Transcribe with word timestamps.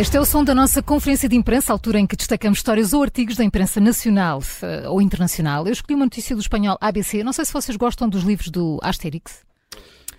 Este 0.00 0.16
é 0.16 0.20
o 0.20 0.24
som 0.24 0.42
da 0.42 0.54
nossa 0.54 0.82
conferência 0.82 1.28
de 1.28 1.36
imprensa, 1.36 1.70
altura 1.74 2.00
em 2.00 2.06
que 2.06 2.16
destacamos 2.16 2.58
histórias 2.60 2.94
ou 2.94 3.02
artigos 3.02 3.36
da 3.36 3.44
imprensa 3.44 3.78
nacional 3.82 4.42
eh, 4.62 4.88
ou 4.88 5.02
internacional. 5.02 5.66
Eu 5.66 5.72
escolhi 5.74 5.94
uma 5.94 6.06
notícia 6.06 6.34
do 6.34 6.40
espanhol 6.40 6.78
ABC. 6.80 7.22
Não 7.22 7.34
sei 7.34 7.44
se 7.44 7.52
vocês 7.52 7.76
gostam 7.76 8.08
dos 8.08 8.22
livros 8.22 8.48
do 8.48 8.78
Asterix. 8.82 9.42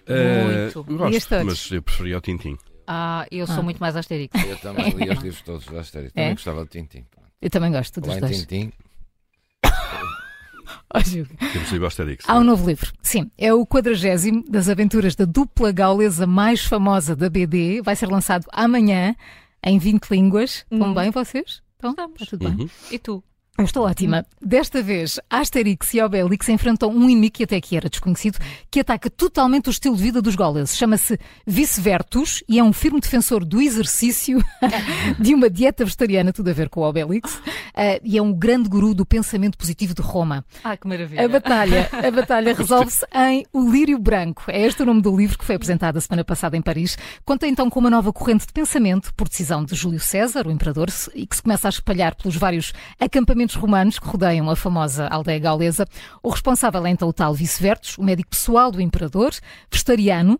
Uh, 0.08 0.78
Muito. 0.78 0.84
gosto, 0.98 1.36
mas 1.44 1.72
eu 1.72 1.82
preferia 1.82 2.20
o 2.20 2.22
Tintim. 2.22 2.56
Ah, 2.86 3.26
eu 3.32 3.48
sou 3.48 3.58
Ah. 3.58 3.62
muito 3.64 3.80
mais 3.80 3.96
Asterix. 3.96 4.32
Eu 4.46 4.56
também 4.58 4.88
li 4.92 5.10
os 5.10 5.18
livros 5.20 5.42
todos 5.42 5.66
da 5.66 5.80
Asterix. 5.80 6.14
Também 6.14 6.30
É? 6.30 6.34
gostava 6.34 6.64
de 6.64 6.70
Tintim. 6.70 7.04
Eu 7.42 7.50
também 7.50 7.72
gosto 7.72 8.00
dos 8.00 8.14
Lá 8.14 8.20
dois. 8.20 8.38
Tintim. 8.38 8.72
Há 12.28 12.38
um 12.38 12.44
novo 12.44 12.68
livro. 12.68 12.92
Sim, 13.02 13.32
é 13.36 13.52
o 13.52 13.66
quadragésimo 13.66 14.44
das 14.48 14.70
aventuras 14.70 15.16
da 15.16 15.26
dupla 15.26 15.72
gaulesa 15.72 16.28
mais 16.28 16.64
famosa 16.64 17.16
da 17.16 17.32
BD. 17.32 17.82
Vai 17.82 17.96
ser 17.96 18.06
lançado 18.08 18.46
amanhã 18.52 19.16
em 19.64 19.78
20 19.80 20.10
línguas. 20.12 20.66
Estão 20.72 20.90
Hum. 20.90 20.94
bem 20.94 21.12
vocês? 21.12 21.62
Estão? 21.74 21.92
Estamos. 21.92 22.22
Está 22.22 22.26
tudo 22.38 22.50
bem? 22.50 22.62
Uhum. 22.66 22.70
E 22.92 23.00
tu? 23.00 23.24
Eu 23.58 23.66
estou 23.66 23.86
ótima. 23.86 24.26
Desta 24.42 24.82
vez, 24.82 25.20
Asterix 25.30 25.94
e 25.94 26.02
Obelix 26.02 26.50
enfrentam 26.50 26.90
um 26.90 27.04
inimigo 27.04 27.34
que 27.34 27.44
até 27.44 27.58
aqui 27.58 27.76
era 27.78 27.90
desconhecido, 27.90 28.40
que 28.72 28.80
ataca 28.80 29.08
totalmente 29.10 29.68
o 29.68 29.70
estilo 29.72 29.96
de 29.96 30.02
vida 30.02 30.20
dos 30.22 30.36
gauleses. 30.36 30.76
Chama-se 30.76 31.20
Vice-Vertus 31.46 32.44
e 32.50 32.58
é 32.58 32.64
um 32.64 32.74
firme 32.74 33.00
defensor 33.00 33.46
do 33.46 33.62
exercício, 33.62 34.44
de 35.20 35.36
uma 35.36 35.48
dieta 35.50 35.84
vegetariana, 35.84 36.34
tudo 36.34 36.50
a 36.50 36.54
ver 36.54 36.70
com 36.70 36.80
o 36.80 36.84
Obelix, 36.90 37.40
eh, 37.76 38.00
e 38.04 38.18
é 38.18 38.22
um 38.22 38.34
grande 38.34 38.70
guru 38.70 38.94
do 38.94 39.06
pensamento 39.06 39.58
positivo 39.58 39.94
de 39.94 40.02
Roma. 40.02 40.46
Ah, 40.64 40.78
que 40.78 40.88
maravilha. 40.88 41.26
A 41.26 41.28
batalha, 41.28 41.90
a 41.92 42.12
batalha 42.12 42.54
resolve-se 42.54 43.06
em 43.14 43.46
O 43.54 43.70
Lírio 43.70 44.00
Branco. 44.00 44.44
É 44.48 44.62
este 44.62 44.82
o 44.82 44.86
nome 44.86 45.02
do 45.02 45.16
livro 45.16 45.38
que 45.38 45.46
foi 45.46 45.56
apresentado 45.56 45.98
a 45.98 46.02
semana 46.02 46.24
passada 46.24 46.58
em 46.58 46.62
Paris. 46.62 46.98
Conta 47.26 47.48
então 47.48 47.70
com 47.70 47.80
uma 47.80 47.90
nova 47.90 48.12
corrente 48.12 48.46
de 48.46 48.54
pensamento, 48.54 49.14
por 49.14 49.28
decisão 49.28 49.64
de 49.64 49.76
Júlio 49.76 50.00
César, 50.00 50.48
o 50.48 50.52
imperador, 50.52 50.90
e 51.14 51.26
que 51.26 51.36
se 51.36 51.42
começa 51.42 51.68
a 51.68 51.70
espalhar 51.70 52.16
pelos 52.16 52.36
vários 52.36 52.74
acampamentos 53.00 53.56
romanos 53.56 54.00
que 54.00 54.08
rodeiam 54.08 54.50
a 54.50 54.56
famosa 54.56 55.08
aldeia 55.08 55.40
gaulesa. 55.40 55.86
O 56.22 56.30
responsável 56.30 56.86
é 56.86 56.90
então 56.90 57.08
o 57.08 57.14
tal 57.14 57.34
Vice-Vertus, 57.34 57.98
o 57.98 58.04
médico 58.04 58.30
pessoal 58.30 58.72
do 58.72 58.82
imperador, 58.82 59.32
vegetariano, 59.72 60.40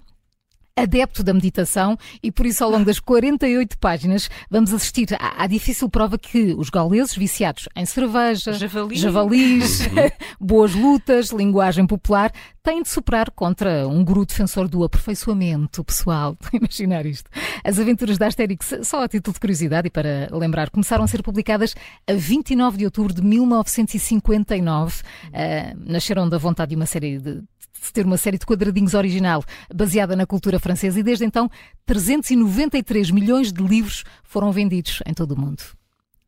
adepto 0.76 1.24
da 1.24 1.34
meditação 1.34 1.98
e 2.22 2.32
por 2.32 2.46
isso 2.46 2.64
ao 2.64 2.70
longo 2.70 2.86
das 2.86 3.00
48 3.00 3.78
páginas 3.78 4.30
vamos 4.50 4.74
assistir 4.74 5.14
à, 5.20 5.44
à 5.44 5.48
difícil 5.48 5.90
prova 5.90 6.18
que 6.18 6.54
os 6.58 6.70
gauleses 6.70 7.16
viciados 7.16 7.68
em 7.76 7.86
cerveja, 7.86 8.54
Javali. 8.54 8.96
javalis, 8.96 9.90
boas 10.40 10.74
lutas, 10.74 11.30
linguagem 11.30 11.86
popular, 11.86 12.32
têm 12.64 12.82
de 12.82 12.90
superar 12.90 13.32
contra 13.32 13.88
um 13.88 14.04
guru 14.04 14.26
defensor 14.26 14.68
do 14.68 14.84
aperfeiçoamento 14.84 15.84
pessoal. 15.84 16.38
Imaginar 16.54 17.06
isto. 17.06 17.30
As 17.64 17.80
aventuras 17.80 18.18
da 18.18 18.28
Asterix, 18.28 18.74
só 18.84 19.04
a 19.04 19.08
título 19.08 19.34
de 19.34 19.40
curiosidade 19.40 19.88
e 19.88 19.92
para 19.92 20.30
lembrar, 20.32 20.70
começaram 20.70 21.04
a 21.04 21.08
ser 21.08 21.24
publicadas 21.24 21.76
a 22.08 22.14
29 22.14 22.78
de 22.78 22.86
outubro 22.86 23.14
de 23.14 23.22
1959. 23.22 25.02
Ah, 25.34 25.74
nasceram 25.76 26.30
da 26.30 26.38
vontade 26.38 26.70
de 26.70 26.76
uma 26.76 26.86
série 26.86 27.20
de 27.20 27.44
de 27.82 27.92
ter 27.92 28.06
uma 28.06 28.18
série 28.18 28.38
de 28.38 28.46
quadradinhos 28.46 28.94
original 28.94 29.44
baseada 29.74 30.16
na 30.16 30.26
cultura 30.26 30.60
francesa 30.62 31.00
e 31.00 31.04
desde 31.04 31.26
então 31.26 31.50
393 31.86 33.12
milhões 33.12 33.52
de 33.52 33.62
livros 33.64 34.04
foram 34.24 34.52
vendidos 34.52 35.00
em 35.06 35.14
todo 35.14 35.32
o 35.34 35.40
mundo. 35.40 35.64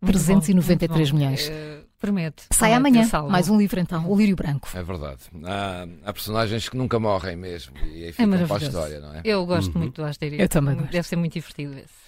Muito 0.01 0.17
bom, 0.17 0.23
393 0.25 1.11
muito 1.11 1.11
bom. 1.11 1.17
milhões. 1.17 1.49
Eh, 1.49 1.79
promete. 1.99 2.43
Sai 2.51 2.73
amanhã 2.73 3.07
mais 3.29 3.47
um 3.47 3.57
livro 3.57 3.79
então, 3.79 4.09
O 4.11 4.17
Lírio 4.17 4.35
Branco. 4.35 4.67
É 4.73 4.83
verdade. 4.83 5.21
Há, 5.45 5.87
há 6.03 6.11
personagens 6.13 6.67
que 6.67 6.75
nunca 6.75 6.99
morrem 6.99 7.37
mesmo. 7.37 7.73
E 7.85 8.05
aí 8.05 8.11
ficam 8.11 8.27
para 8.29 8.37
a 8.37 8.41
maravilhoso. 8.41 8.65
história, 8.65 8.99
não 8.99 9.13
é? 9.15 9.21
Eu 9.23 9.45
gosto 9.45 9.73
Uhum. 9.73 9.81
muito 9.83 10.01
do 10.01 10.05
Asterix. 10.05 10.41
Eu 10.41 10.49
também 10.49 10.75
gosto. 10.75 10.91
Deve 10.91 11.07
ser 11.07 11.15
muito 11.15 11.33
divertido 11.33 11.73
esse. 11.77 12.03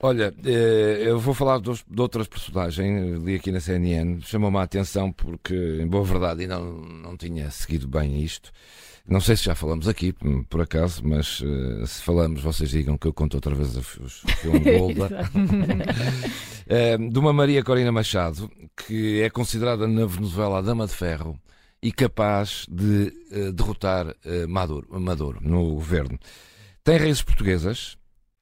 Olha, 0.00 0.32
eh, 0.44 1.02
eu 1.06 1.18
vou 1.18 1.32
falar 1.34 1.58
de 1.60 1.70
outras 2.00 2.28
personagens, 2.28 3.20
li 3.24 3.34
aqui 3.34 3.50
na 3.50 3.58
CNN, 3.60 4.20
chamou-me 4.20 4.58
a 4.58 4.62
atenção 4.62 5.10
porque, 5.10 5.54
em 5.82 5.86
boa 5.88 6.04
verdade, 6.04 6.42
ainda 6.42 6.58
não, 6.58 6.72
não 6.82 7.16
tinha 7.16 7.50
seguido 7.50 7.88
bem 7.88 8.22
isto. 8.22 8.52
Não 9.08 9.20
sei 9.20 9.36
se 9.36 9.44
já 9.44 9.54
falamos 9.54 9.88
aqui, 9.88 10.14
por 10.50 10.60
acaso, 10.60 11.02
mas 11.02 11.42
eh, 11.42 11.86
se 11.86 12.02
falamos, 12.02 12.42
vocês 12.42 12.68
digam 12.70 12.98
que 12.98 13.06
eu 13.06 13.12
conto 13.12 13.34
outra 13.34 13.54
vez 13.54 13.74
o, 13.74 13.82
fi- 13.82 14.02
o 14.02 14.08
filme 14.08 14.78
Golda. 14.78 15.08
Eh, 16.68 16.98
de 16.98 17.18
uma 17.18 17.32
Maria 17.32 17.64
Corina 17.64 17.90
Machado, 17.90 18.50
que 18.86 19.22
é 19.22 19.30
considerada 19.30 19.88
na 19.88 20.04
Venezuela 20.04 20.58
a 20.58 20.60
Dama 20.62 20.86
de 20.86 20.92
Ferro 20.92 21.40
e 21.82 21.90
capaz 21.90 22.66
de 22.70 23.10
eh, 23.32 23.50
derrotar 23.52 24.14
eh, 24.26 24.46
Maduro, 24.46 24.86
Maduro 25.00 25.38
no 25.40 25.74
governo. 25.74 26.18
Tem 26.84 26.98
raízes 26.98 27.22
portuguesas, 27.22 27.96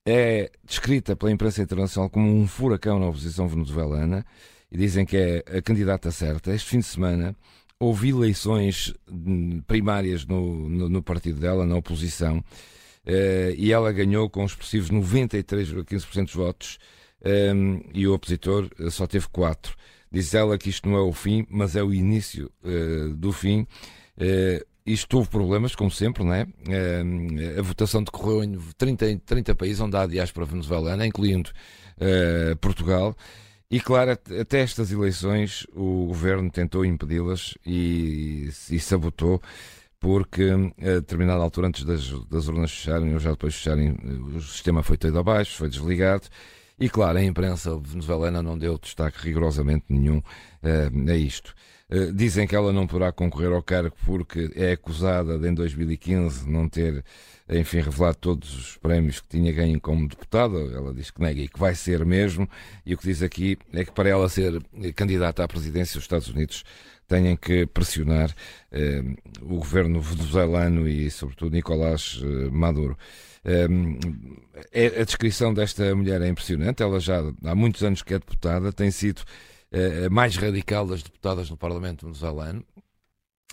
é 0.04 0.50
descrita 0.64 1.14
pela 1.14 1.30
imprensa 1.30 1.62
internacional 1.62 2.10
como 2.10 2.28
um 2.28 2.46
furacão 2.48 2.98
na 2.98 3.06
oposição 3.06 3.46
venezuelana 3.46 4.26
e 4.72 4.76
dizem 4.76 5.06
que 5.06 5.16
é 5.16 5.58
a 5.58 5.62
candidata 5.62 6.10
certa. 6.10 6.52
Este 6.52 6.68
fim 6.70 6.78
de 6.80 6.86
semana 6.86 7.36
houve 7.78 8.08
eleições 8.10 8.94
hum, 9.10 9.62
primárias 9.66 10.24
no, 10.24 10.68
no, 10.68 10.88
no 10.88 11.02
partido 11.02 11.40
dela, 11.40 11.66
na 11.66 11.76
oposição, 11.76 12.42
eh, 13.04 13.54
e 13.56 13.72
ela 13.72 13.92
ganhou 13.92 14.28
com 14.30 14.44
expressivos 14.44 14.90
93,15% 14.90 16.24
dos 16.24 16.34
votos 16.34 16.78
hum, 17.54 17.82
e 17.94 18.06
o 18.06 18.14
opositor 18.14 18.68
eh, 18.78 18.90
só 18.90 19.06
teve 19.06 19.28
4. 19.28 19.76
Diz 20.10 20.32
ela 20.34 20.56
que 20.56 20.70
isto 20.70 20.88
não 20.88 20.96
é 20.96 21.00
o 21.00 21.12
fim, 21.12 21.46
mas 21.50 21.76
é 21.76 21.82
o 21.82 21.92
início 21.92 22.50
eh, 22.64 23.08
do 23.14 23.32
fim. 23.32 23.66
Eh, 24.16 24.64
isto 24.86 25.18
houve 25.18 25.28
problemas, 25.28 25.74
como 25.74 25.90
sempre, 25.90 26.24
não 26.24 26.32
é? 26.32 26.46
Eh, 26.68 27.58
a 27.58 27.62
votação 27.62 28.02
decorreu 28.02 28.42
em 28.44 28.56
30, 28.78 29.10
em 29.10 29.18
30 29.18 29.54
países 29.54 29.80
onde 29.80 29.96
há 29.96 30.06
diáspora 30.06 30.46
venezuelana, 30.46 31.06
incluindo 31.06 31.50
Portugal. 32.60 33.16
E 33.70 33.80
claro, 33.80 34.12
at- 34.12 34.32
até 34.32 34.60
estas 34.60 34.92
eleições 34.92 35.66
o 35.74 36.06
governo 36.06 36.50
tentou 36.50 36.84
impedi-las 36.84 37.54
e, 37.66 38.48
e 38.70 38.78
sabotou, 38.78 39.42
porque 39.98 40.50
a 40.78 40.84
determinada 41.00 41.42
altura, 41.42 41.68
antes 41.68 41.84
das, 41.84 42.08
das 42.28 42.46
urnas 42.48 42.70
fecharem, 42.70 43.12
ou 43.14 43.18
já 43.20 43.30
depois 43.32 43.54
fecharem, 43.56 43.96
o 44.36 44.40
sistema 44.40 44.82
foi 44.82 44.96
todo 44.96 45.18
abaixo, 45.18 45.56
foi 45.58 45.68
desligado. 45.68 46.28
E 46.78 46.88
claro, 46.90 47.18
a 47.18 47.24
imprensa 47.24 47.76
venezuelana 47.78 48.42
não 48.42 48.56
deu 48.58 48.78
destaque 48.78 49.18
rigorosamente 49.20 49.86
nenhum 49.88 50.22
eh, 50.62 50.90
a 51.12 51.16
isto. 51.16 51.54
Eh, 51.88 52.10
dizem 52.12 52.46
que 52.46 52.56
ela 52.56 52.72
não 52.72 52.86
poderá 52.86 53.12
concorrer 53.12 53.52
ao 53.52 53.62
cargo 53.62 53.94
porque 54.04 54.50
é 54.56 54.72
acusada 54.72 55.38
de, 55.38 55.48
em 55.48 55.54
2015, 55.54 56.48
não 56.50 56.68
ter, 56.68 57.04
enfim, 57.48 57.80
revelado 57.80 58.16
todos 58.20 58.52
os 58.54 58.76
prémios 58.78 59.20
que 59.20 59.28
tinha 59.28 59.52
ganho 59.52 59.80
como 59.80 60.08
deputada. 60.08 60.58
Ela 60.58 60.92
diz 60.92 61.10
que 61.10 61.20
nega 61.20 61.40
e 61.42 61.48
que 61.48 61.58
vai 61.58 61.74
ser 61.74 62.04
mesmo. 62.04 62.48
E 62.84 62.94
o 62.94 62.98
que 62.98 63.04
diz 63.06 63.22
aqui 63.22 63.56
é 63.72 63.84
que 63.84 63.92
para 63.92 64.08
ela 64.08 64.28
ser 64.28 64.60
eh, 64.82 64.92
candidata 64.92 65.44
à 65.44 65.48
presidência 65.48 65.94
dos 65.94 66.04
Estados 66.04 66.28
Unidos, 66.28 66.64
têm 67.08 67.36
que 67.36 67.66
pressionar 67.66 68.34
eh, 68.72 69.02
o 69.42 69.56
governo 69.58 70.00
venezuelano 70.00 70.88
e, 70.88 71.10
sobretudo, 71.10 71.52
Nicolás 71.54 72.20
eh, 72.22 72.50
Maduro. 72.50 72.98
Um, 73.44 73.96
é- 74.72 75.00
a 75.00 75.04
descrição 75.04 75.54
desta 75.54 75.94
mulher 75.94 76.20
é 76.20 76.28
impressionante. 76.28 76.82
Ela 76.82 76.98
já 76.98 77.22
há 77.44 77.54
muitos 77.54 77.82
anos 77.84 78.02
que 78.02 78.12
é 78.14 78.18
deputada, 78.18 78.72
tem 78.72 78.90
sido 78.90 79.22
eh, 79.72 80.08
mais 80.08 80.36
radical 80.36 80.86
das 80.86 81.02
deputadas 81.02 81.50
no 81.50 81.56
Parlamento 81.56 82.06
venezuelano. 82.06 82.64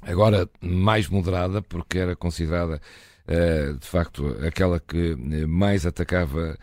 Agora 0.02 0.50
mais 0.62 1.08
moderada, 1.08 1.62
porque 1.62 1.98
era 1.98 2.16
considerada 2.16 2.82
eh, 3.28 3.74
de 3.74 3.88
facto 3.88 4.28
aquela 4.46 4.80
que 4.80 5.12
eh, 5.12 5.46
mais 5.46 5.86
atacava 5.86 6.58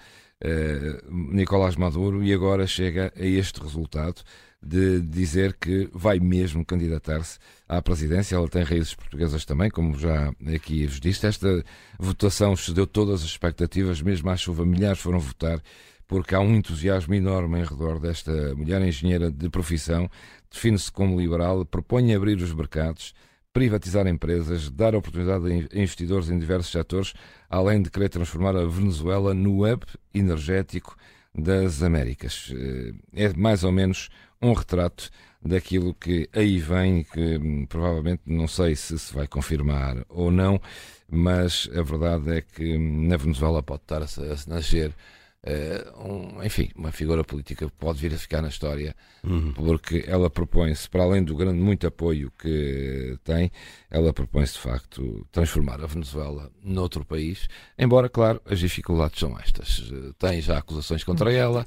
Nicolás 1.10 1.76
Maduro 1.76 2.24
e 2.24 2.32
agora 2.32 2.66
chega 2.66 3.12
a 3.14 3.24
este 3.26 3.60
resultado 3.60 4.22
de 4.62 5.00
dizer 5.00 5.54
que 5.54 5.88
vai 5.92 6.18
mesmo 6.18 6.64
candidatar-se 6.64 7.38
à 7.68 7.80
presidência. 7.80 8.36
Ela 8.36 8.48
tem 8.48 8.62
raízes 8.62 8.94
portuguesas 8.94 9.44
também, 9.44 9.70
como 9.70 9.98
já 9.98 10.32
aqui 10.54 10.86
vos 10.86 11.00
disse. 11.00 11.26
Esta 11.26 11.64
votação 11.98 12.52
excedeu 12.52 12.86
todas 12.86 13.22
as 13.22 13.28
expectativas, 13.28 14.02
mesmo 14.02 14.28
à 14.30 14.36
chuva, 14.36 14.66
milhares 14.66 15.00
foram 15.00 15.18
votar, 15.18 15.62
porque 16.10 16.34
há 16.34 16.40
um 16.40 16.56
entusiasmo 16.56 17.14
enorme 17.14 17.60
em 17.60 17.64
redor 17.64 18.00
desta 18.00 18.52
mulher 18.56 18.82
engenheira 18.82 19.30
de 19.30 19.48
profissão, 19.48 20.10
define-se 20.50 20.90
como 20.90 21.20
liberal, 21.20 21.64
propõe 21.64 22.12
abrir 22.12 22.36
os 22.38 22.52
mercados, 22.52 23.14
privatizar 23.52 24.08
empresas, 24.08 24.68
dar 24.72 24.96
oportunidade 24.96 25.46
a 25.46 25.78
investidores 25.78 26.28
em 26.28 26.36
diversos 26.36 26.72
setores, 26.72 27.14
além 27.48 27.80
de 27.80 27.90
querer 27.90 28.08
transformar 28.08 28.56
a 28.56 28.66
Venezuela 28.66 29.32
no 29.32 29.64
hub 29.64 29.86
energético 30.12 30.96
das 31.32 31.80
Américas. 31.80 32.52
Eh, 32.56 32.92
É 33.14 33.32
mais 33.34 33.62
ou 33.62 33.70
menos 33.70 34.08
um 34.42 34.52
retrato 34.52 35.10
daquilo 35.40 35.94
que 35.94 36.28
aí 36.32 36.58
vem, 36.58 37.04
que 37.04 37.38
hum, 37.38 37.66
provavelmente 37.66 38.22
não 38.26 38.48
sei 38.48 38.74
se 38.74 38.98
se 38.98 39.14
vai 39.14 39.28
confirmar 39.28 40.04
ou 40.08 40.32
não, 40.32 40.60
mas 41.08 41.70
a 41.72 41.82
verdade 41.82 42.38
é 42.38 42.40
que 42.40 42.76
hum, 42.76 43.06
na 43.06 43.16
Venezuela 43.16 43.62
pode 43.62 43.82
estar 43.82 44.02
a, 44.02 44.06
nascer 44.48 44.92
eh, 45.42 45.90
um, 45.98 46.42
enfim, 46.42 46.68
uma 46.76 46.92
figura 46.92 47.24
política 47.24 47.66
que 47.66 47.72
pode 47.72 47.98
vir 47.98 48.12
a 48.14 48.18
ficar 48.18 48.42
na 48.42 48.48
história, 48.48 48.94
Uhum. 49.22 49.52
porque 49.52 50.04
ela 50.06 50.30
propõe-se, 50.30 50.88
para 50.88 51.02
além 51.02 51.22
do 51.22 51.34
grande 51.36 51.60
muito 51.60 51.86
apoio 51.86 52.32
que 52.38 53.18
tem, 53.22 53.50
ela 53.90 54.12
propõe-se 54.14 54.54
de 54.54 54.60
facto 54.60 55.26
transformar 55.30 55.82
a 55.82 55.86
Venezuela 55.86 56.50
noutro 56.62 57.04
país, 57.04 57.46
embora, 57.78 58.08
claro, 58.08 58.40
as 58.46 58.58
dificuldades 58.58 59.18
são 59.18 59.38
estas. 59.38 59.90
Eh, 59.92 60.10
Tem 60.18 60.40
já 60.40 60.58
acusações 60.58 61.04
contra 61.04 61.32
ela, 61.32 61.64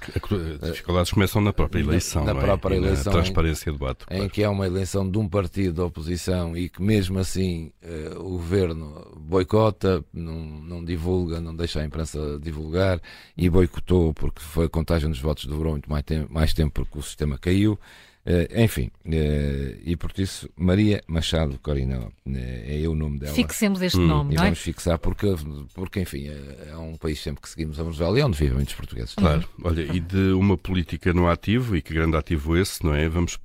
As 0.62 0.72
dificuldades 0.72 1.12
começam 1.12 1.42
na 1.42 1.54
própria 1.54 1.84
Na- 1.84 1.90
eleição, 1.90 2.24
na 2.26 2.32
é? 2.32 2.40
própria 2.42 2.76
E 2.76 2.80
na 2.80 2.88
eleição, 2.88 3.12
transparência 3.14 3.72
do 3.72 3.86
ato. 3.86 4.06
em 4.10 4.16
claro. 4.18 4.30
que 4.32 4.44
é 4.44 4.50
uma 4.50 4.66
eleição 4.66 5.10
de 5.10 5.18
um 5.18 5.28
partido 5.30 5.74
da 5.76 5.86
oposição 5.86 6.56
e 6.58 6.70
que 6.70 6.82
mesmo 6.82 7.20
assim 7.20 7.72
eh, 7.82 8.14
o 8.18 8.30
governo 8.32 9.13
boicota, 9.24 10.04
não, 10.14 10.36
não 10.36 10.84
divulga, 10.84 11.40
não 11.40 11.56
deixa 11.56 11.80
a 11.80 11.86
imprensa 11.86 12.40
divulgar 12.42 13.02
e 13.38 13.50
boicotou 13.50 14.14
porque 14.14 14.42
foi 14.42 14.66
a 14.66 14.70
contagem 14.70 15.10
dos 15.10 15.20
votos 15.20 15.46
durou 15.46 15.72
muito 15.72 15.90
mais 15.90 16.04
tempo, 16.04 16.34
mais 16.34 16.54
tempo 16.54 16.72
porque 16.74 17.00
o 17.00 17.02
sistema 17.02 17.38
caiu. 17.38 17.80
Eh, 18.26 18.64
enfim, 18.64 18.90
eh, 19.06 19.78
e 19.84 19.98
por 19.98 20.12
isso 20.18 20.50
Maria 20.56 21.04
Machado 21.08 21.60
Corina 21.62 22.08
eh, 22.26 22.82
é 22.84 22.88
o 22.88 22.96
nome 22.96 23.20
dela. 23.20 23.34
Fixemos 23.34 23.82
este 23.82 24.00
Hum, 24.00 24.08
nome, 24.08 24.34
E 24.34 24.38
não 24.38 24.44
é? 24.44 24.46
vamos 24.46 24.60
fixar 24.60 24.98
porque, 24.98 25.28
porque 25.74 26.00
enfim, 26.00 26.30
é, 26.30 26.70
é 26.72 26.78
um 26.78 26.96
país 26.96 27.20
sempre 27.20 27.42
que 27.42 27.50
seguimos 27.50 27.78
a 27.80 27.84
Venezuela 27.84 28.18
e 28.18 28.22
é 28.22 28.26
onde 28.26 28.38
vivem 28.38 28.56
muitos 28.56 28.76
portugueses. 28.76 29.14
Claro, 29.14 29.44
olha, 29.62 29.82
e 29.94 30.00
de 30.00 30.32
uma 30.32 30.58
política 30.58 31.12
no 31.12 31.28
ativo, 31.28 31.76
e 31.76 31.82
que 31.82 31.94
grande 31.94 32.16
ativo 32.16 32.56
esse, 32.56 32.82
não 32.86 32.96
é? 32.96 33.10
Vamos 33.10 33.38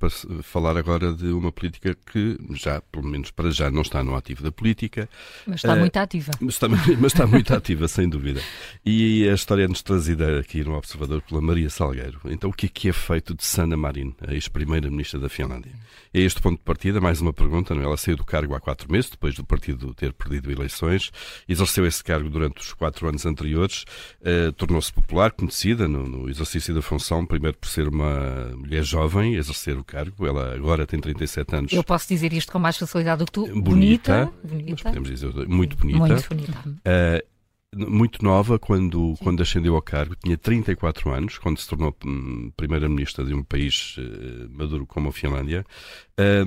falar 0.43 0.77
agora 0.77 1.13
de 1.13 1.27
uma 1.27 1.51
política 1.51 1.93
que 2.09 2.37
já, 2.53 2.79
pelo 2.79 3.05
menos 3.05 3.31
para 3.31 3.51
já, 3.51 3.69
não 3.69 3.81
está 3.81 4.01
no 4.01 4.15
ativo 4.15 4.41
da 4.43 4.51
política, 4.51 5.09
Mas 5.45 5.57
está 5.57 5.75
Eh, 5.75 5.79
muito 5.79 5.97
ativa. 5.97 6.31
mas 6.39 6.53
está, 6.53 6.67
mas 6.69 7.13
está 7.13 7.27
muito 7.27 7.53
ativa, 7.53 7.85
sem 7.89 8.07
dúvida. 8.07 8.41
E 8.85 9.27
a 9.27 9.33
história 9.33 9.65
é-nos 9.65 9.81
trazida 9.81 10.39
aqui 10.39 10.63
no 10.63 10.75
Observador 10.77 11.21
pela 11.21 11.41
Maria 11.41 11.69
Salgueiro. 11.69 12.21
Então, 12.25 12.49
o 12.49 12.53
que 12.53 12.67
é 12.67 12.69
que 12.69 12.87
é 12.87 12.93
feito 12.93 13.35
de 13.35 13.43
Sanna 13.43 13.75
Marin, 13.75 14.15
a 14.25 14.33
ex-primeira-ministra 14.69 15.19
da 15.19 15.29
Finlândia? 15.29 15.71
É 16.13 16.21
este 16.21 16.41
ponto 16.41 16.57
de 16.57 16.63
partida, 16.63 17.01
mais 17.01 17.19
uma 17.21 17.33
pergunta, 17.33 17.73
não 17.73 17.81
é? 17.81 17.85
Ela 17.85 17.97
saiu 17.97 18.15
do 18.15 18.23
cargo 18.23 18.55
há 18.55 18.59
quatro 18.59 18.91
meses, 18.91 19.09
depois 19.09 19.35
do 19.35 19.43
partido 19.43 19.93
ter 19.93 20.13
perdido 20.13 20.51
eleições, 20.51 21.11
exerceu 21.47 21.85
esse 21.85 22.03
cargo 22.03 22.29
durante 22.29 22.61
os 22.61 22.73
quatro 22.73 23.07
anos 23.07 23.25
anteriores, 23.25 23.85
eh, 24.23 24.51
tornou-se 24.51 24.91
popular, 24.93 25.31
conhecida 25.31 25.87
no, 25.87 26.07
no 26.07 26.29
exercício 26.29 26.73
da 26.73 26.81
função, 26.81 27.25
primeiro 27.25 27.57
por 27.57 27.67
ser 27.67 27.87
uma 27.87 28.51
mulher 28.55 28.83
jovem, 28.83 29.35
exercer 29.35 29.77
o 29.77 29.83
cargo, 29.83 30.25
ela 30.25 30.53
agora 30.53 30.85
tem 30.85 30.99
37 30.99 31.55
anos. 31.55 31.73
Eu 31.73 31.83
posso 31.83 32.07
dizer 32.07 32.31
isto 32.33 32.51
com 32.51 32.59
mais 32.59 32.77
facilidade 32.77 33.19
do 33.19 33.25
que 33.25 33.31
tu. 33.31 33.47
Bonita, 33.61 34.25
Bonita. 34.25 34.31
Bonita. 34.43 34.83
podemos 34.83 35.09
dizer 35.09 35.47
muito 35.47 35.75
bonita. 35.77 35.99
Muito 35.99 36.29
bonita. 36.29 36.69
Uh, 36.69 37.38
muito 37.87 38.23
nova 38.23 38.57
quando, 38.59 39.15
quando 39.23 39.41
ascendeu 39.41 39.75
ao 39.75 39.81
cargo, 39.81 40.15
tinha 40.23 40.37
34 40.37 41.11
anos, 41.11 41.37
quando 41.37 41.57
se 41.59 41.67
tornou 41.67 41.95
hum, 42.05 42.51
primeira-ministra 42.57 43.23
de 43.25 43.33
um 43.33 43.43
país 43.43 43.95
uh, 43.97 44.49
maduro 44.51 44.85
como 44.85 45.09
a 45.09 45.11
Finlândia. 45.11 45.65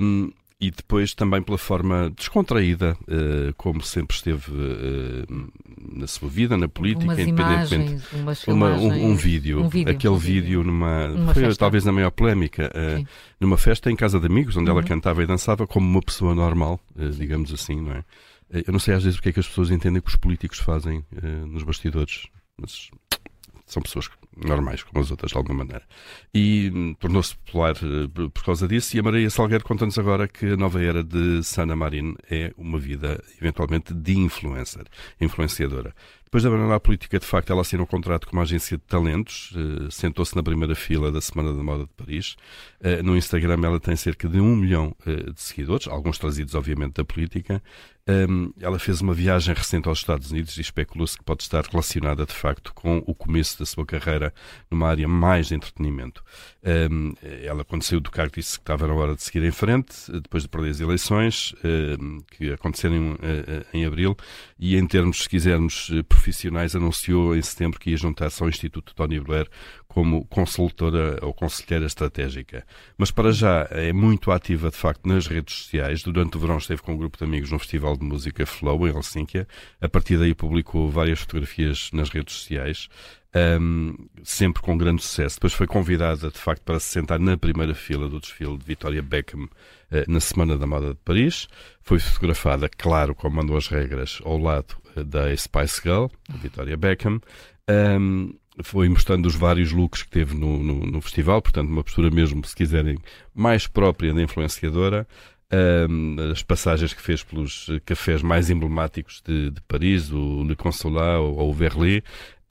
Um, 0.01 0.31
e 0.61 0.71
depois 0.71 1.13
também 1.13 1.43
pela 1.43 1.59
forma 1.59 2.09
descontraída, 2.17 2.97
uh, 3.09 3.53
como 3.57 3.83
sempre 3.83 4.15
esteve 4.15 4.53
uh, 4.53 5.51
na 5.93 6.07
sua 6.07 6.29
vida, 6.29 6.57
na 6.57 6.69
política, 6.69 7.05
Umas 7.05 7.19
independentemente. 7.19 7.91
imagens, 7.91 8.13
umas 8.13 8.47
Uma- 8.47 8.75
um, 8.77 9.11
um 9.11 9.17
vídeo, 9.17 9.61
um 9.61 9.69
vídeo, 9.69 9.91
aquele 9.91 10.15
um 10.15 10.19
vídeo, 10.19 10.63
numa, 10.63 11.09
Numa 11.09 11.35
foi 11.35 11.53
talvez 11.57 11.85
a 11.89 11.91
maior 11.91 12.13
polémica, 12.13 12.71
uh, 12.77 13.05
numa 13.41 13.57
festa 13.57 13.91
em 13.91 13.97
casa 13.97 14.21
de 14.21 14.27
amigos, 14.27 14.57
onde 14.57 14.71
ela 14.71 14.81
Uhum. 14.81 14.87
cantava 14.87 15.21
e 15.25 15.27
dançava 15.27 15.67
como 15.67 15.85
uma 15.89 16.01
pessoa 16.01 16.33
normal, 16.33 16.79
digamos 17.19 17.53
assim, 17.53 17.81
não 17.81 17.93
é? 17.95 18.05
Eu 18.53 18.73
não 18.73 18.79
sei 18.79 18.95
às 18.95 19.05
vezes 19.05 19.19
o 19.19 19.23
que 19.23 19.31
é 19.31 19.33
que 19.33 19.41
as 19.41 19.49
pessoas 19.49 19.71
entendem 19.71 20.03
que 20.03 20.11
os 20.11 20.17
políticos 20.17 20.59
fazem 20.59 20.99
uh, 20.99 21.47
nos 21.47 21.63
bastidores, 21.63 22.27
mas 22.57 22.91
são 23.67 23.83
pessoas 23.83 24.11
normais, 24.37 24.83
como 24.83 25.03
as 25.03 25.11
outras, 25.11 25.33
de 25.33 25.37
alguma 25.37 25.59
maneira. 25.59 25.83
E 26.35 26.71
hum, 26.75 26.95
tornou-se 26.95 27.37
popular 27.37 27.75
uh, 27.83 28.31
por- 28.31 28.45
causa 28.45 28.67
disso. 28.67 28.97
E 28.97 29.01
a 29.01 29.03
Maria 29.03 29.31
Salgueiro 29.31 29.65
conta-nos 29.65 29.99
agora 29.99 30.27
que 30.27 30.47
a 30.47 30.57
nova 30.57 30.83
era 30.83 31.03
de 31.03 31.43
Sana 31.43 31.77
Marin 31.77 32.15
é 32.31 32.53
uma 32.57 32.79
vida, 32.79 33.23
eventualmente, 33.41 33.95
de 33.95 34.19
influencer, 34.19 34.85
influenciadora. 35.21 35.95
Depois 36.25 36.45
de 36.45 36.49
abandonar 36.49 36.77
a 36.77 36.81
política, 36.81 37.19
de 37.19 37.27
facto, 37.27 37.51
ela 37.51 37.61
assinou 37.61 37.85
um 37.85 37.87
contrato 37.87 38.27
com 38.27 38.35
uma 38.35 38.43
agência 38.43 38.79
de 38.79 38.83
talentos, 38.85 39.53
eh, 39.55 39.89
sentou-se 39.91 40.35
na 40.35 40.43
primeira 40.43 40.75
fila 40.75 41.13
da 41.13 41.21
Semana 41.21 41.53
da 41.53 41.63
Moda 41.63 41.85
de 41.85 41.91
Paris. 41.95 42.37
Eh, 42.81 43.03
no 43.03 43.15
Instagram 43.15 43.61
ela 43.63 43.79
tem 43.79 43.95
cerca 43.97 44.27
de 44.27 44.41
um 44.41 44.57
milhão 44.57 44.97
eh, 45.07 45.31
de 45.31 45.41
seguidores, 45.43 45.87
alguns 45.87 46.17
trazidos, 46.17 46.55
obviamente, 46.55 46.95
da 46.95 47.05
política. 47.05 47.63
Um, 48.09 48.53
ela 48.61 48.81
fez 48.81 49.01
uma 49.01 49.15
viagem 49.15 49.55
recente 49.55 49.89
aos 49.89 49.99
Estados 49.99 50.33
Unidos 50.33 50.57
e 50.57 50.61
especulou-se 50.61 51.17
que 51.17 51.23
pode 51.23 51.45
estar 51.45 51.65
relacionada, 51.65 52.27
de 52.27 52.33
facto, 52.33 52.75
com 52.75 52.99
o 53.07 53.15
começo 53.15 53.59
da 53.61 53.65
sua 53.65 53.87
carreira 53.87 54.22
numa 54.71 54.89
área 54.89 55.09
mais 55.09 55.49
de 55.49 55.55
entretenimento. 55.55 56.23
Um, 56.65 57.15
ela, 57.43 57.65
quando 57.65 57.83
saiu 57.83 58.01
do 58.01 58.11
cargo, 58.11 58.35
disse 58.37 58.59
que 58.59 58.63
estava 58.63 58.87
na 58.87 58.95
hora 58.95 59.17
de 59.17 59.23
seguir 59.23 59.43
em 59.43 59.51
frente, 59.51 59.95
depois 60.13 60.43
de 60.43 60.49
perder 60.49 60.71
as 60.71 60.81
eleições, 60.81 61.55
um, 61.65 62.21
que 62.31 62.53
aconteceram 62.53 63.15
uh, 63.15 63.67
em 63.73 63.85
abril, 63.85 64.17
e 64.59 64.77
em 64.77 64.87
termos, 64.87 65.23
se 65.23 65.29
quisermos, 65.29 65.89
uh, 65.89 66.05
profissionais, 66.05 66.77
anunciou 66.77 67.35
em 67.35 67.43
setembro 67.43 67.81
que 67.81 67.91
ia 67.91 67.97
juntar-se 67.97 68.43
ao 68.43 68.49
Instituto 68.49 68.95
Tony 68.95 69.19
Blair 69.19 69.49
como 69.93 70.25
consultora 70.25 71.19
ou 71.21 71.35
conselheira 71.35 71.85
estratégica. 71.85 72.65
Mas 72.97 73.11
para 73.11 73.31
já 73.31 73.69
é 73.71 73.93
muito 73.93 74.31
ativa, 74.33 74.71
de 74.71 74.77
facto, 74.77 75.07
nas 75.07 75.27
redes 75.27 75.55
sociais. 75.55 76.03
Durante 76.03 76.37
o 76.39 76.41
verão 76.41 76.57
esteve 76.57 76.81
com 76.81 76.95
um 76.95 76.97
grupo 76.97 77.19
de 77.19 77.25
amigos 77.25 77.51
no 77.51 77.59
Festival 77.59 77.97
de 77.97 78.05
Música 78.05 78.47
Flow, 78.47 78.89
em 78.89 78.97
Helsínquia. 78.97 79.47
A 79.83 79.89
partir 79.89 80.17
daí 80.17 80.35
publicou 80.35 80.91
várias 80.91 81.21
fotografias 81.21 81.91
nas 81.93 82.09
redes 82.09 82.35
sociais. 82.35 82.89
Um, 83.35 83.95
sempre 84.23 84.63
com 84.63 84.79
grande 84.79 85.03
sucesso. 85.03 85.37
Depois 85.37 85.53
foi 85.53 85.67
convidada, 85.67 86.31
de 86.31 86.39
facto, 86.39 86.63
para 86.63 86.81
se 86.81 86.89
sentar 86.89 87.19
na 87.19 87.37
primeira 87.37 87.75
fila 87.75 88.09
do 88.09 88.19
desfile 88.19 88.57
de 88.57 88.65
Victoria 88.65 89.03
Beckham 89.03 89.45
uh, 89.45 89.49
na 90.09 90.21
Semana 90.21 90.57
da 90.57 90.67
Moda 90.67 90.95
de 90.95 91.01
Paris. 91.05 91.49
Foi 91.83 91.99
fotografada, 91.99 92.67
claro, 92.67 93.15
como 93.15 93.37
mandou 93.37 93.59
as 93.59 93.69
regras, 93.69 94.21
ao 94.25 94.39
lado 94.39 94.75
uh, 94.97 95.05
da 95.05 95.35
Spice 95.37 95.83
Girl, 95.83 96.07
Victoria 96.41 96.79
Beckham. 96.79 97.21
Um, 97.69 98.35
foi 98.63 98.89
mostrando 98.89 99.27
os 99.27 99.35
vários 99.35 99.73
looks 99.73 100.03
que 100.03 100.11
teve 100.11 100.35
no, 100.35 100.63
no, 100.63 100.87
no, 100.87 101.01
festival, 101.01 101.41
portanto, 101.41 101.69
uma 101.69 101.83
postura 101.83 102.11
mesmo, 102.11 102.45
se 102.45 102.55
quiserem, 102.55 102.99
mais 103.35 103.67
própria 103.67 104.13
da 104.13 104.23
influenciadora. 104.23 105.07
Um, 105.55 106.17
as 106.33 106.43
passagens 106.43 106.95
que 106.95 107.03
fez 107.03 107.23
pelos 107.23 107.69
cafés 107.85 108.23
mais 108.23 108.49
emblemáticos 108.49 109.23
de, 109.23 109.51
de 109.51 109.61
Paris, 109.63 110.11
o 110.11 110.45
Le 110.45 110.57
Consolat 110.57 111.19
ou 111.19 111.51
o 111.51 111.53
Verlet, 111.53 112.03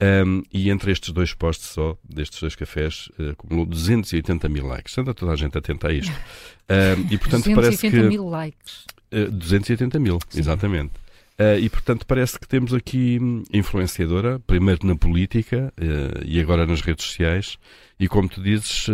um, 0.02 0.42
e 0.52 0.68
entre 0.70 0.90
estes 0.90 1.10
dois 1.10 1.32
postos 1.32 1.68
só, 1.68 1.96
destes 2.02 2.40
dois 2.40 2.56
cafés, 2.56 3.08
uh, 3.18 3.30
acumulou 3.30 3.66
280 3.66 4.48
mil 4.48 4.66
likes. 4.66 4.98
Anda 4.98 5.14
toda 5.14 5.32
a 5.32 5.36
gente 5.36 5.56
atenta 5.56 5.88
a 5.88 5.92
isto. 5.92 6.12
Um, 6.70 7.06
e 7.10 7.18
portanto 7.18 7.44
280 7.44 7.60
parece 7.60 7.90
que. 7.90 8.02
mil 8.08 8.30
likes. 8.30 8.86
Uh, 9.12 9.30
280 9.30 9.98
mil, 9.98 10.18
Sim. 10.30 10.38
exatamente. 10.38 10.92
Uh, 11.40 11.58
e, 11.58 11.68
portanto, 11.68 12.06
parece 12.06 12.38
que 12.38 12.46
temos 12.46 12.74
aqui 12.74 13.18
hum, 13.20 13.42
influenciadora, 13.52 14.38
primeiro 14.46 14.86
na 14.86 14.94
política 14.94 15.72
uh, 15.80 16.22
e 16.24 16.40
agora 16.40 16.66
nas 16.66 16.80
redes 16.82 17.06
sociais. 17.06 17.56
E, 17.98 18.06
como 18.06 18.28
tu 18.28 18.42
dizes, 18.42 18.88
uh, 18.88 18.92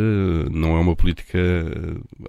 não 0.50 0.76
é 0.76 0.80
uma 0.80 0.95
política 0.95 1.38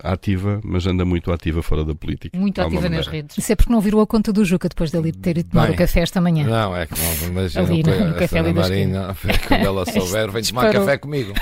ativa, 0.04 0.60
mas 0.64 0.88
anda 0.88 1.06
muito 1.06 1.32
ativa 1.32 1.62
fora 1.62 1.84
da 1.86 1.94
política. 1.94 2.38
Muito 2.38 2.60
ativa 2.62 2.90
nas 2.90 3.08
redes. 3.08 3.38
Isso 3.38 3.52
é 3.52 3.56
porque 3.56 3.72
não 3.72 3.82
virou 3.82 4.02
a 4.02 4.08
conta 4.08 4.34
do 4.34 4.44
Juca 4.44 4.68
depois 4.68 4.90
dele 4.92 5.12
ter 5.12 5.38
ido 5.38 5.50
tomar 5.50 5.68
Bem, 5.68 5.76
o 5.76 5.78
café 5.78 6.02
esta 6.02 6.20
manhã. 6.20 6.46
Não, 6.48 6.76
é 6.76 6.86
que 6.86 6.94
não, 7.00 7.28
imagina 7.30 7.66
Ali, 7.66 7.84
que 7.84 7.90
no- 7.92 8.16
café 8.16 8.40
ali 8.40 8.54
Marina, 8.54 9.16
quando 9.48 9.62
ela 9.62 9.86
souber, 9.92 10.32
vem 10.32 10.44
tomar 10.44 10.72
café 10.72 10.98
comigo. 10.98 11.34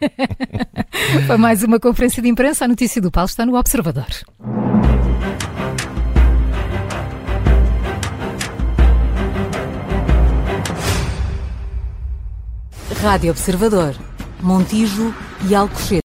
Foi 1.26 1.36
mais 1.36 1.62
uma 1.62 1.78
conferência 1.78 2.22
de 2.22 2.28
imprensa. 2.28 2.64
A 2.64 2.68
notícia 2.68 3.00
do 3.00 3.10
Paulo 3.10 3.28
está 3.28 3.44
no 3.44 3.56
Observador. 3.56 4.06
Rádio 13.02 13.30
Observador, 13.30 13.94
Montijo 14.42 15.14
e 15.48 15.54
Alcochete. 15.54 15.98